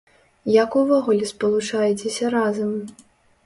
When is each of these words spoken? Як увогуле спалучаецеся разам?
Як 0.53 0.77
увогуле 0.81 1.29
спалучаецеся 1.33 2.35
разам? 2.39 2.77